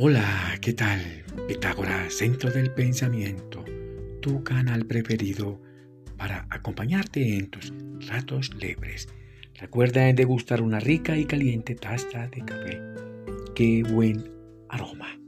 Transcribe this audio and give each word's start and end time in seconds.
Hola, 0.00 0.56
¿qué 0.60 0.74
tal? 0.74 1.24
Pitágoras, 1.48 2.14
Centro 2.14 2.52
del 2.52 2.72
Pensamiento, 2.72 3.64
tu 4.22 4.44
canal 4.44 4.86
preferido 4.86 5.60
para 6.16 6.46
acompañarte 6.50 7.36
en 7.36 7.50
tus 7.50 7.72
ratos 8.06 8.54
libres. 8.54 9.08
Recuerda 9.56 10.12
degustar 10.12 10.62
una 10.62 10.78
rica 10.78 11.18
y 11.18 11.24
caliente 11.24 11.74
taza 11.74 12.28
de 12.28 12.44
café. 12.44 12.80
¡Qué 13.56 13.82
buen 13.82 14.30
aroma! 14.68 15.18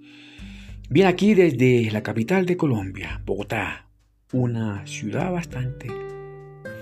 Bien, 0.89 1.09
aquí 1.09 1.35
desde 1.35 1.91
la 1.91 2.05
capital 2.05 2.47
de 2.47 2.57
Colombia, 2.57 3.21
Bogotá, 3.27 3.89
una 4.33 4.87
ciudad 4.87 5.33
bastante 5.33 5.89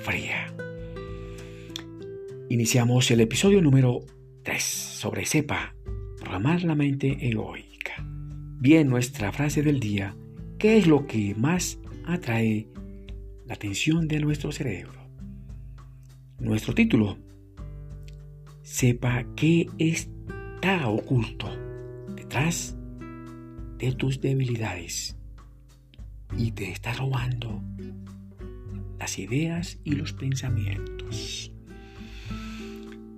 fría. 0.02 0.52
Iniciamos 2.50 3.10
el 3.10 3.22
episodio 3.22 3.62
número 3.62 4.04
3 4.42 4.62
sobre 4.62 5.24
CEPA, 5.24 5.74
programar 6.18 6.64
la 6.64 6.74
mente 6.74 7.16
egoísta 7.26 7.67
bien 8.60 8.88
nuestra 8.88 9.30
frase 9.32 9.62
del 9.62 9.78
día, 9.78 10.16
¿qué 10.58 10.78
es 10.78 10.86
lo 10.86 11.06
que 11.06 11.34
más 11.36 11.78
atrae 12.04 12.66
la 13.46 13.54
atención 13.54 14.08
de 14.08 14.18
nuestro 14.20 14.50
cerebro? 14.50 14.98
Nuestro 16.40 16.74
título, 16.74 17.18
sepa 18.62 19.24
qué 19.36 19.68
está 19.78 20.88
oculto 20.88 21.48
detrás 22.16 22.76
de 23.78 23.92
tus 23.92 24.20
debilidades 24.20 25.16
y 26.36 26.50
te 26.50 26.70
está 26.70 26.92
robando 26.94 27.62
las 28.98 29.18
ideas 29.18 29.78
y 29.84 29.92
los 29.92 30.12
pensamientos. 30.12 31.52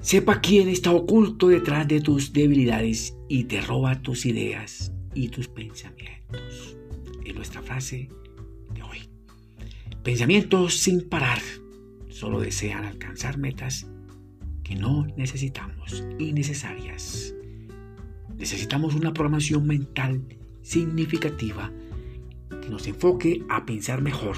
Sepa 0.01 0.41
quién 0.41 0.69
está 0.69 0.93
oculto 0.93 1.49
detrás 1.49 1.89
de 1.89 2.01
tus 2.01 2.33
debilidades 2.33 3.17
y 3.29 3.45
te 3.45 3.61
roba 3.61 4.01
tus 4.01 4.27
ideas 4.27 4.93
y 5.15 5.29
tus 5.29 5.49
pensamientos. 5.49 6.77
Es 7.25 7.35
nuestra 7.35 7.63
frase 7.63 8.09
de 8.75 8.83
hoy. 8.83 8.99
Pensamientos 10.03 10.79
sin 10.79 11.09
parar 11.09 11.41
solo 12.09 12.41
desean 12.41 12.85
alcanzar 12.85 13.39
metas 13.39 13.87
que 14.63 14.75
no 14.75 15.07
necesitamos 15.17 16.05
y 16.19 16.33
necesarias. 16.33 17.35
Necesitamos 18.37 18.95
una 18.95 19.13
programación 19.13 19.67
mental 19.67 20.23
significativa 20.63 21.73
que 22.63 22.69
nos 22.69 22.87
enfoque 22.87 23.43
a 23.49 23.67
pensar 23.67 24.03
mejor 24.03 24.37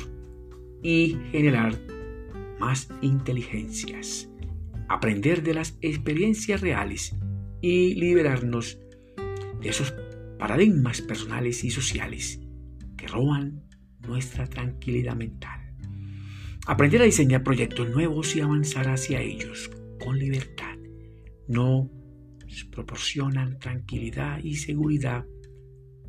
y 0.83 1.17
generar 1.31 1.79
más 2.59 2.89
inteligencias, 3.01 4.29
aprender 4.89 5.43
de 5.43 5.55
las 5.55 5.77
experiencias 5.81 6.61
reales 6.61 7.15
y 7.61 7.95
liberarnos 7.95 8.79
de 9.61 9.69
esos 9.69 9.93
paradigmas 10.43 11.01
personales 11.01 11.63
y 11.63 11.71
sociales 11.71 12.41
que 12.97 13.07
roban 13.07 13.63
nuestra 14.01 14.45
tranquilidad 14.49 15.15
mental. 15.15 15.73
Aprender 16.67 17.01
a 17.01 17.05
diseñar 17.05 17.45
proyectos 17.45 17.89
nuevos 17.91 18.35
y 18.35 18.41
avanzar 18.41 18.89
hacia 18.89 19.21
ellos 19.21 19.71
con 20.01 20.19
libertad 20.19 20.77
nos 21.47 21.87
proporcionan 22.73 23.61
tranquilidad 23.61 24.41
y 24.43 24.57
seguridad 24.57 25.25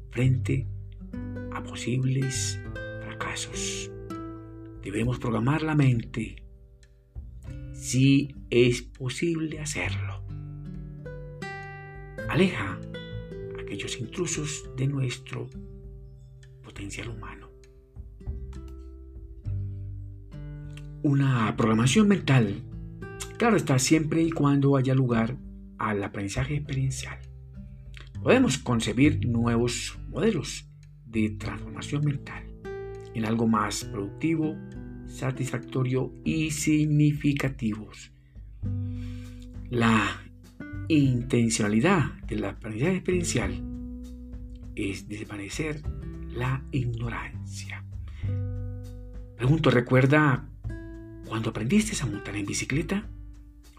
frente 0.10 0.68
a 1.52 1.62
posibles 1.62 2.60
fracasos. 3.04 3.92
Debemos 4.82 5.20
programar 5.20 5.62
la 5.62 5.76
mente 5.76 6.38
si 7.76 8.34
es 8.50 8.82
posible 8.82 9.60
hacerlo. 9.60 10.26
Aleja 12.28 12.80
aquellos 13.74 14.00
intrusos 14.00 14.70
de 14.78 14.86
nuestro 14.86 15.50
potencial 16.62 17.10
humano. 17.10 17.50
Una 21.02 21.56
programación 21.58 22.08
mental, 22.08 22.62
claro 23.38 23.58
está, 23.58 23.80
siempre 23.80 24.22
y 24.22 24.30
cuando 24.30 24.78
haya 24.78 24.94
lugar 24.94 25.38
al 25.80 26.04
aprendizaje 26.04 26.58
experiencial. 26.58 27.18
Podemos 28.22 28.60
concebir 28.60 29.28
nuevos 29.28 29.98
modelos 30.08 30.70
de 31.08 31.32
transformación 31.32 32.06
mental 32.06 32.44
en 33.16 33.26
algo 33.26 33.48
más 33.48 33.86
productivo, 33.86 34.56
satisfactorio 35.08 36.14
y 36.24 36.52
significativos. 36.52 38.12
La 39.72 40.23
intencionalidad 40.88 42.14
de 42.28 42.36
la 42.38 42.50
aprendizaje 42.50 42.96
experiencial 42.96 43.64
es 44.76 45.08
desvanecer 45.08 45.82
la 46.30 46.64
ignorancia. 46.72 47.84
Pregunto, 49.38 49.70
¿recuerda 49.70 50.50
cuando 51.28 51.50
aprendiste 51.50 52.02
a 52.02 52.06
montar 52.06 52.36
en 52.36 52.46
bicicleta? 52.46 53.08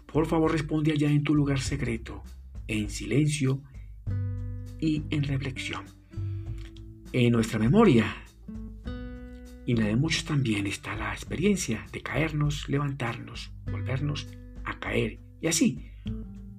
Por 0.05 0.25
favor 0.25 0.51
responde 0.51 0.91
allá 0.93 1.09
en 1.09 1.23
tu 1.23 1.35
lugar 1.35 1.59
secreto, 1.59 2.23
en 2.67 2.89
silencio 2.89 3.61
y 4.79 5.03
en 5.09 5.23
reflexión. 5.23 5.85
En 7.11 7.31
nuestra 7.31 7.59
memoria 7.59 8.15
y 9.65 9.71
en 9.71 9.79
la 9.79 9.87
de 9.87 9.95
muchos 9.95 10.25
también 10.25 10.67
está 10.67 10.95
la 10.95 11.13
experiencia 11.13 11.85
de 11.91 12.01
caernos, 12.01 12.69
levantarnos, 12.69 13.51
volvernos 13.65 14.27
a 14.63 14.79
caer 14.79 15.19
y 15.41 15.47
así 15.47 15.91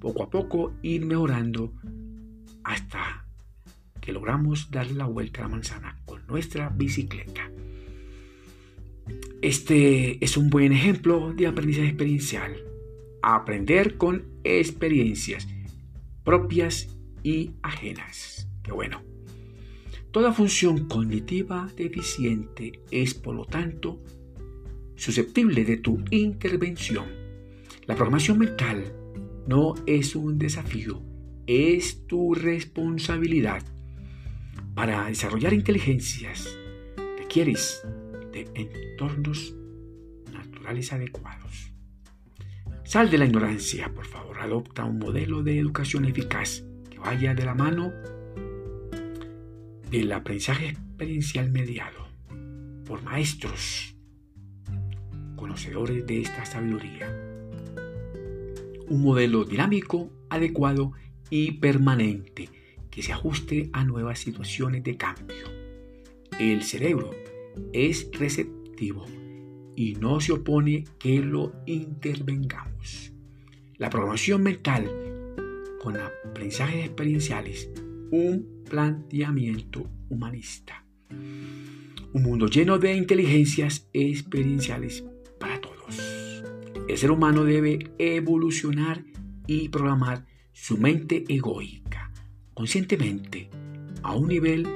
poco 0.01 0.23
a 0.23 0.31
poco 0.31 0.75
ir 0.83 1.05
mejorando 1.05 1.73
hasta 2.65 3.27
que 4.01 4.13
logramos 4.13 4.71
darle 4.71 4.95
la 4.95 5.07
vuelta 5.07 5.41
a 5.41 5.43
la 5.43 5.49
manzana 5.49 6.01
con 6.05 6.27
nuestra 6.27 6.69
bicicleta. 6.69 7.51
Este 9.43 10.25
es 10.25 10.37
un 10.37 10.51
buen 10.51 10.73
ejemplo 10.73 11.33
de 11.33 11.47
aprendizaje 11.47 11.89
experiencial. 11.89 12.57
Aprender 13.23 13.97
con 13.97 14.25
experiencias 14.45 15.49
propias 16.25 16.89
y 17.23 17.53
ajenas. 17.63 18.49
Qué 18.63 18.73
bueno. 18.73 19.03
Toda 20.11 20.33
función 20.33 20.89
cognitiva 20.89 21.69
deficiente 21.77 22.81
es, 22.91 23.15
por 23.15 23.35
lo 23.35 23.45
tanto, 23.45 24.01
susceptible 24.97 25.65
de 25.65 25.77
tu 25.77 26.03
intervención. 26.11 27.07
La 27.87 27.95
programación 27.95 28.39
mental 28.39 28.93
no 29.47 29.75
es 29.87 30.17
un 30.17 30.39
desafío, 30.39 31.03
es 31.47 32.07
tu 32.07 32.35
responsabilidad. 32.35 33.63
Para 34.75 35.07
desarrollar 35.07 35.53
inteligencias 35.53 36.59
requieres 37.19 37.83
de 38.33 38.49
entornos 38.55 39.55
naturales 40.33 40.93
adecuados. 40.93 41.73
Sal 42.85 43.11
de 43.11 43.19
la 43.19 43.25
ignorancia, 43.25 43.93
por 43.95 44.07
favor, 44.07 44.39
adopta 44.41 44.85
un 44.85 44.99
modelo 44.99 45.43
de 45.43 45.59
educación 45.59 46.05
eficaz 46.05 46.65
que 46.91 46.99
vaya 46.99 47.35
de 47.35 47.45
la 47.45 47.55
mano 47.55 47.93
del 49.91 50.13
aprendizaje 50.13 50.69
experiencial 50.69 51.51
mediado 51.51 52.07
por 52.85 53.03
maestros 53.03 53.97
conocedores 55.37 56.07
de 56.07 56.23
esta 56.23 56.45
sabiduría 56.45 57.26
un 58.89 59.03
modelo 59.03 59.45
dinámico, 59.45 60.11
adecuado 60.31 60.93
y 61.31 61.53
permanente 61.53 62.49
que 62.91 63.03
se 63.03 63.13
ajuste 63.13 63.69
a 63.73 63.85
nuevas 63.85 64.19
situaciones 64.19 64.83
de 64.85 64.97
cambio. 64.97 65.45
El 66.39 66.63
cerebro 66.63 67.11
es 67.73 68.09
receptivo 68.13 69.05
y 69.75 69.95
no 69.95 70.21
se 70.21 70.33
opone 70.33 70.85
que 70.99 71.21
lo 71.21 71.53
intervengamos. 71.67 73.13
La 73.77 73.91
programación 73.91 74.43
mental 74.43 74.91
con 75.83 75.97
aprendizajes 75.97 76.87
experienciales, 76.87 77.71
un 78.11 78.65
planteamiento 78.69 79.89
humanista. 80.09 80.85
Un 81.11 82.23
mundo 82.23 82.49
lleno 82.49 82.79
de 82.79 82.97
inteligencias 82.97 83.89
experienciales 83.93 85.05
el 86.89 86.99
ser 86.99 87.11
humano 87.11 87.45
debe 87.45 87.91
evolucionar 87.99 89.05
y 89.47 89.69
programar 89.69 90.27
su 90.53 90.79
mente 90.79 91.25
egoica 91.29 92.13
conscientemente 92.55 93.51
a 94.03 94.15
un 94.15 94.29
nivel 94.29 94.67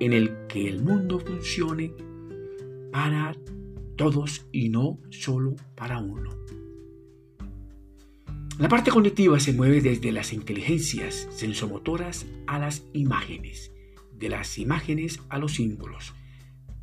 en 0.00 0.12
el 0.12 0.46
que 0.46 0.68
el 0.68 0.82
mundo 0.82 1.18
funcione 1.18 1.92
para 2.90 3.36
todos 3.96 4.46
y 4.52 4.68
no 4.68 4.98
solo 5.10 5.56
para 5.74 5.98
uno. 5.98 6.30
La 8.58 8.68
parte 8.68 8.90
cognitiva 8.90 9.38
se 9.38 9.52
mueve 9.52 9.80
desde 9.80 10.10
las 10.10 10.32
inteligencias 10.32 11.28
sensomotoras 11.30 12.26
a 12.46 12.58
las 12.58 12.86
imágenes, 12.92 13.72
de 14.12 14.28
las 14.28 14.58
imágenes 14.58 15.20
a 15.28 15.38
los 15.38 15.54
símbolos, 15.54 16.14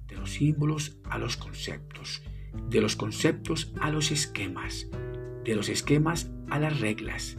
de 0.07 0.15
los 0.15 0.31
símbolos 0.31 0.97
a 1.09 1.17
los 1.17 1.37
conceptos, 1.37 2.21
de 2.69 2.81
los 2.81 2.95
conceptos 2.95 3.73
a 3.79 3.91
los 3.91 4.11
esquemas, 4.11 4.87
de 5.43 5.55
los 5.55 5.69
esquemas 5.69 6.31
a 6.49 6.59
las 6.59 6.79
reglas, 6.79 7.37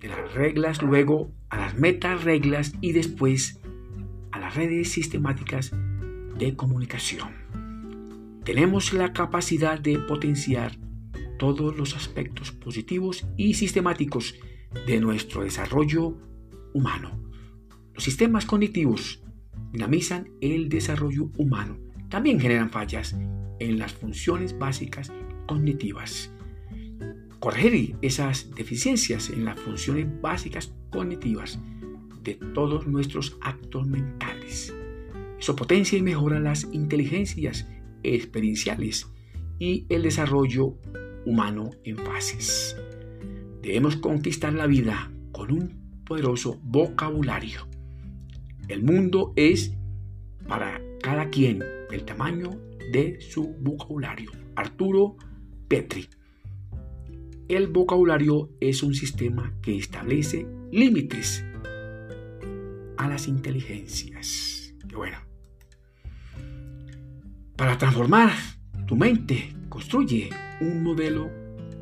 de 0.00 0.08
las 0.08 0.34
reglas, 0.34 0.82
luego 0.82 1.32
a 1.48 1.58
las 1.58 1.78
metas 1.78 2.24
reglas 2.24 2.72
y 2.80 2.92
después 2.92 3.60
a 4.32 4.38
las 4.38 4.54
redes 4.54 4.90
sistemáticas 4.90 5.72
de 6.38 6.56
comunicación. 6.56 7.30
Tenemos 8.44 8.92
la 8.92 9.12
capacidad 9.12 9.78
de 9.78 9.98
potenciar 9.98 10.76
todos 11.38 11.76
los 11.76 11.94
aspectos 11.96 12.52
positivos 12.52 13.26
y 13.36 13.54
sistemáticos 13.54 14.34
de 14.86 15.00
nuestro 15.00 15.44
desarrollo 15.44 16.16
humano. 16.72 17.22
Los 17.94 18.04
sistemas 18.04 18.46
cognitivos 18.46 19.22
dinamizan 19.72 20.30
el 20.40 20.68
desarrollo 20.68 21.30
humano. 21.36 21.78
También 22.08 22.40
generan 22.40 22.70
fallas 22.70 23.16
en 23.58 23.78
las 23.78 23.92
funciones 23.92 24.58
básicas 24.58 25.12
cognitivas. 25.46 26.32
Corregir 27.38 27.96
esas 28.02 28.50
deficiencias 28.54 29.30
en 29.30 29.44
las 29.44 29.58
funciones 29.58 30.06
básicas 30.20 30.72
cognitivas 30.90 31.58
de 32.22 32.34
todos 32.54 32.86
nuestros 32.86 33.36
actos 33.40 33.86
mentales. 33.86 34.72
Eso 35.38 35.56
potencia 35.56 35.98
y 35.98 36.02
mejora 36.02 36.38
las 36.38 36.68
inteligencias 36.72 37.66
experienciales 38.04 39.08
y 39.58 39.86
el 39.88 40.02
desarrollo 40.02 40.76
humano 41.24 41.70
en 41.84 41.96
fases. 41.96 42.76
Debemos 43.60 43.96
conquistar 43.96 44.52
la 44.52 44.66
vida 44.66 45.10
con 45.32 45.52
un 45.52 46.02
poderoso 46.04 46.60
vocabulario. 46.62 47.66
El 48.68 48.82
mundo 48.82 49.32
es 49.36 49.72
para 50.46 50.80
cada 51.00 51.30
quien 51.30 51.62
el 51.90 52.04
tamaño 52.04 52.50
de 52.92 53.20
su 53.20 53.56
vocabulario. 53.58 54.30
Arturo 54.54 55.16
Petri. 55.66 56.08
El 57.48 57.68
vocabulario 57.68 58.50
es 58.60 58.82
un 58.82 58.94
sistema 58.94 59.54
que 59.62 59.76
establece 59.76 60.46
límites 60.70 61.42
a 62.98 63.08
las 63.08 63.26
inteligencias. 63.28 64.74
Qué 64.86 64.94
bueno. 64.94 65.16
Para 67.56 67.78
transformar 67.78 68.30
tu 68.86 68.94
mente, 68.94 69.54
construye 69.70 70.28
un 70.60 70.82
modelo 70.82 71.30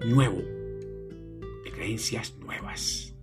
nuevo 0.07 0.39
de 1.65 1.73
creencias 1.73 2.37
nuevas 2.39 3.17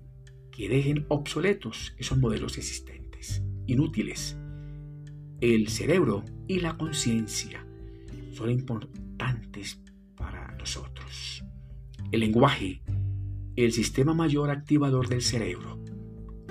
que 0.52 0.68
dejen 0.68 1.06
obsoletos 1.08 1.94
esos 1.98 2.18
modelos 2.18 2.58
existentes, 2.58 3.44
inútiles. 3.66 4.38
El 5.40 5.70
cerebro 5.70 6.26
y 6.48 6.60
la 6.60 6.78
conciencia 6.78 7.67
son 8.38 8.52
importantes 8.52 9.82
para 10.16 10.56
nosotros. 10.58 11.44
El 12.12 12.20
lenguaje, 12.20 12.84
el 13.56 13.72
sistema 13.72 14.14
mayor 14.14 14.52
activador 14.52 15.10
del 15.10 15.24
cerebro. 15.24 15.80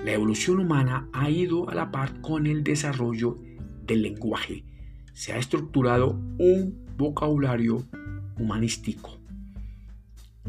La 0.04 0.12
evolución 0.12 0.58
humana 0.58 1.08
ha 1.12 1.30
ido 1.30 1.70
a 1.70 1.74
la 1.76 1.92
par 1.92 2.20
con 2.20 2.48
el 2.48 2.64
desarrollo 2.64 3.38
del 3.84 4.02
lenguaje. 4.02 4.64
Se 5.12 5.32
ha 5.32 5.38
estructurado 5.38 6.20
un 6.38 6.84
vocabulario 6.96 7.84
humanístico. 8.36 9.18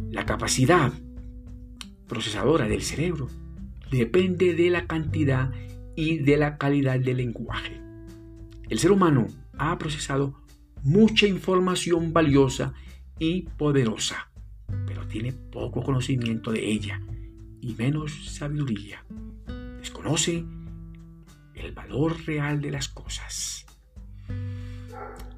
La 0.09 0.25
capacidad 0.25 0.91
procesadora 2.07 2.67
del 2.67 2.81
cerebro 2.81 3.27
depende 3.91 4.55
de 4.55 4.71
la 4.71 4.87
cantidad 4.87 5.51
y 5.95 6.17
de 6.17 6.37
la 6.37 6.57
calidad 6.57 6.99
del 6.99 7.17
lenguaje. 7.17 7.79
El 8.69 8.79
ser 8.79 8.91
humano 8.91 9.27
ha 9.59 9.77
procesado 9.77 10.46
mucha 10.87 11.27
información 11.27 12.13
valiosa 12.13 12.73
y 13.19 13.41
poderosa, 13.41 14.31
pero 14.85 15.05
tiene 15.05 15.33
poco 15.33 15.83
conocimiento 15.83 16.51
de 16.51 16.65
ella 16.65 17.01
y 17.59 17.75
menos 17.75 18.33
sabiduría. 18.33 19.03
Desconoce 19.79 20.45
el 21.55 21.71
valor 21.73 22.15
real 22.25 22.61
de 22.61 22.71
las 22.71 22.87
cosas. 22.87 23.65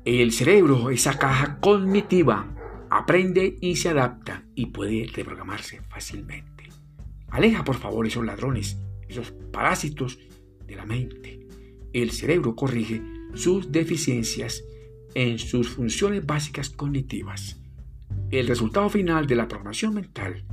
El 0.06 0.32
cerebro, 0.32 0.92
esa 0.92 1.18
caja 1.18 1.60
cognitiva, 1.60 2.56
aprende 2.92 3.58
y 3.60 3.76
se 3.76 3.90
adapta 3.90 4.44
y 4.54 4.68
puede 4.68 5.08
reprogramarse 5.08 5.82
fácilmente. 5.90 6.70
Aleja 7.30 7.64
por 7.64 7.76
favor 7.76 8.06
esos 8.06 8.24
ladrones, 8.24 8.78
esos 9.08 9.32
parásitos 9.52 10.20
de 10.68 10.76
la 10.76 10.86
mente. 10.86 11.48
El 11.92 12.12
cerebro 12.12 12.56
corrige 12.56 13.02
sus 13.34 13.72
deficiencias 13.72 14.64
en 15.16 15.40
sus 15.40 15.70
funciones 15.70 16.26
básicas 16.26 16.70
cognitivas. 16.70 17.60
El 18.32 18.48
resultado 18.48 18.90
final 18.90 19.28
de 19.28 19.36
la 19.36 19.48
programación 19.48 19.94
mental, 19.94 20.46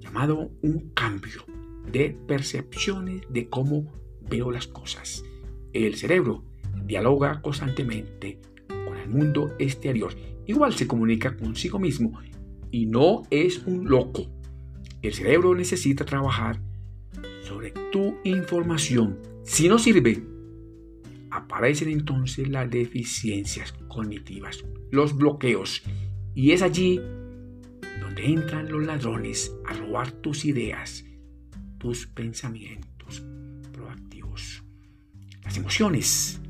llamado 0.00 0.50
un 0.62 0.90
cambio 0.90 1.44
de 1.90 2.10
percepciones 2.26 3.22
de 3.30 3.48
cómo 3.48 3.92
veo 4.28 4.50
las 4.50 4.66
cosas. 4.66 5.24
El 5.72 5.96
cerebro 5.96 6.44
dialoga 6.84 7.40
constantemente 7.40 8.40
con 8.68 8.96
el 8.96 9.08
mundo 9.08 9.54
exterior. 9.58 10.14
Igual 10.46 10.74
se 10.74 10.86
comunica 10.86 11.36
consigo 11.36 11.78
mismo 11.78 12.20
y 12.70 12.86
no 12.86 13.22
es 13.30 13.58
un 13.66 13.88
loco. 13.88 14.26
El 15.02 15.14
cerebro 15.14 15.54
necesita 15.54 16.04
trabajar 16.04 16.60
sobre 17.42 17.70
tu 17.92 18.16
información. 18.24 19.18
Si 19.44 19.68
no 19.68 19.78
sirve, 19.78 20.22
aparecen 21.34 21.88
entonces 21.88 22.48
las 22.48 22.70
deficiencias 22.70 23.72
cognitivas, 23.88 24.64
los 24.92 25.16
bloqueos. 25.16 25.82
Y 26.32 26.52
es 26.52 26.62
allí 26.62 27.00
donde 28.00 28.24
entran 28.24 28.70
los 28.70 28.84
ladrones 28.84 29.52
a 29.66 29.72
robar 29.72 30.12
tus 30.12 30.44
ideas, 30.44 31.04
tus 31.78 32.06
pensamientos 32.06 33.24
proactivos. 33.72 34.62
Las 35.42 35.56
emociones, 35.56 36.40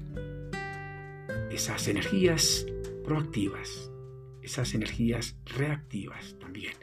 esas 1.50 1.88
energías 1.88 2.66
proactivas, 3.04 3.90
esas 4.42 4.75
energías 4.75 5.38
reactivas 5.46 6.36
también, 6.38 6.75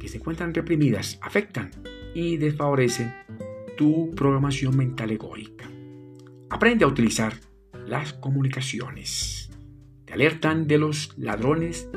que 0.00 0.08
se 0.08 0.16
encuentran 0.16 0.54
reprimidas, 0.54 1.18
afectan 1.20 1.70
y 2.14 2.38
desfavorecen 2.38 3.12
tu 3.76 4.10
programación 4.14 4.76
mental 4.76 5.10
egoica. 5.10 5.71
Aprende 6.52 6.84
a 6.84 6.86
utilizar 6.86 7.32
las 7.86 8.12
comunicaciones. 8.12 9.48
Te 10.04 10.12
alertan 10.12 10.66
de 10.66 10.76
los 10.76 11.16
ladrones 11.16 11.88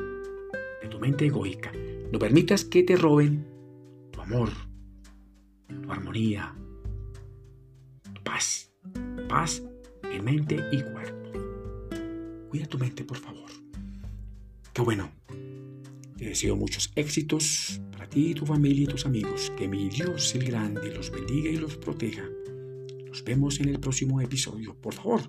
de 0.81 0.87
tu 0.87 0.97
mente 0.97 1.25
egoica. 1.25 1.73
No 2.09 2.17
permitas 2.19 2.63
que 2.63 2.83
te 2.83 2.95
roben 2.95 3.45
tu 4.11 4.21
amor, 4.21 4.49
tu 5.67 5.91
armonía, 5.91 6.55
tu 8.13 8.23
paz. 8.23 8.71
Paz 9.27 9.61
en 10.09 10.23
mente 10.23 10.57
y 10.71 10.81
cuerpo. 10.83 11.31
Cuida 12.47 12.65
tu 12.65 12.77
mente, 12.77 13.03
por 13.03 13.17
favor. 13.17 13.51
Qué 14.71 14.81
bueno. 14.81 15.11
Te 16.15 16.29
deseo 16.29 16.55
muchos 16.55 16.93
éxitos 16.95 17.81
para 17.91 18.07
ti, 18.07 18.33
tu 18.33 18.45
familia 18.45 18.83
y 18.83 18.87
tus 18.87 19.05
amigos. 19.05 19.51
Que 19.57 19.67
mi 19.67 19.89
Dios 19.89 20.33
el 20.33 20.45
Grande 20.45 20.95
los 20.95 21.11
bendiga 21.11 21.49
y 21.49 21.57
los 21.57 21.75
proteja 21.75 22.23
nos 23.15 23.23
vemos 23.23 23.61
en 23.61 23.69
el 23.69 23.79
próximo 23.79 24.19
episodio. 24.19 24.75
Por 24.75 24.93
favor, 24.93 25.21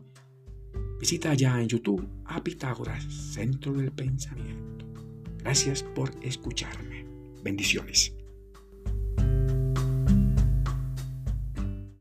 visita 0.98 1.30
allá 1.30 1.60
en 1.60 1.68
YouTube 1.68 2.04
a 2.24 2.42
Pitágoras, 2.42 3.04
Centro 3.04 3.72
del 3.74 3.92
Pensamiento. 3.92 4.84
Gracias 5.38 5.84
por 5.84 6.10
escucharme. 6.20 7.06
Bendiciones. 7.44 8.12